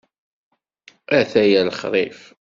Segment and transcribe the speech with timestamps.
[1.19, 2.19] Ataya lexrif.